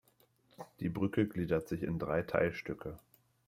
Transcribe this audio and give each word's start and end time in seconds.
Die 0.79 0.89
Brücke 0.89 1.27
gliedert 1.27 1.67
sich 1.67 1.83
in 1.83 1.99
drei 1.99 2.23
Teilstücke. 2.23 2.97